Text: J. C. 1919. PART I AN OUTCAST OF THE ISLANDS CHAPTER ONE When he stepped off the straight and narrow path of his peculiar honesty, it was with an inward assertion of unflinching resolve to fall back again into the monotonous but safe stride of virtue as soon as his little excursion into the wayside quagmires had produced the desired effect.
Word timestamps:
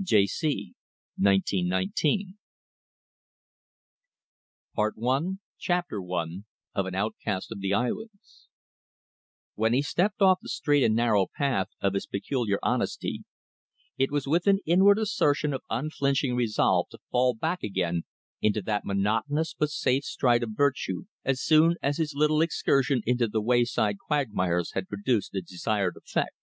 J. 0.00 0.26
C. 0.28 0.74
1919. 1.16 2.38
PART 4.72 4.94
I 4.96 5.16
AN 5.16 5.40
OUTCAST 5.56 5.90
OF 5.90 5.98
THE 5.98 6.44
ISLANDS 6.46 6.46
CHAPTER 7.18 7.90
ONE 7.90 8.14
When 9.56 9.72
he 9.72 9.82
stepped 9.82 10.22
off 10.22 10.38
the 10.40 10.48
straight 10.48 10.84
and 10.84 10.94
narrow 10.94 11.26
path 11.36 11.70
of 11.80 11.94
his 11.94 12.06
peculiar 12.06 12.60
honesty, 12.62 13.24
it 13.96 14.12
was 14.12 14.28
with 14.28 14.46
an 14.46 14.60
inward 14.64 15.00
assertion 15.00 15.52
of 15.52 15.62
unflinching 15.68 16.36
resolve 16.36 16.86
to 16.90 16.98
fall 17.10 17.34
back 17.34 17.64
again 17.64 18.04
into 18.40 18.62
the 18.62 18.80
monotonous 18.84 19.52
but 19.52 19.70
safe 19.70 20.04
stride 20.04 20.44
of 20.44 20.50
virtue 20.52 21.06
as 21.24 21.42
soon 21.42 21.74
as 21.82 21.96
his 21.96 22.14
little 22.14 22.40
excursion 22.40 23.02
into 23.04 23.26
the 23.26 23.42
wayside 23.42 23.96
quagmires 23.98 24.74
had 24.74 24.86
produced 24.88 25.32
the 25.32 25.42
desired 25.42 25.96
effect. 25.96 26.36